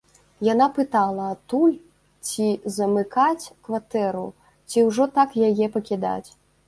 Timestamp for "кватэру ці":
3.67-4.87